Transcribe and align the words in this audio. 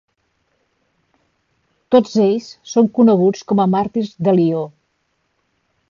Tots 1.95 2.15
ells 2.25 2.49
són 2.73 2.91
coneguts 2.99 3.47
com 3.53 3.63
a 3.67 3.71
Màrtirs 3.77 4.13
de 4.29 4.35
Lió. 4.41 4.69